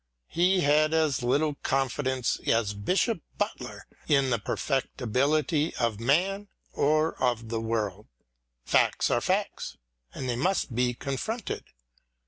[0.29, 7.13] He had as little confidence aS Bishop Butler in the perfectibility either of man or
[7.21, 8.07] of the world.
[8.65, 9.77] Facts are facts,
[10.11, 11.65] and they must be confronted.